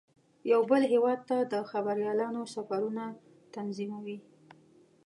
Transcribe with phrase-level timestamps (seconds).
[0.51, 3.03] یو بل هیواد ته د خبریالانو سفرونه
[3.55, 4.17] تنظیموي.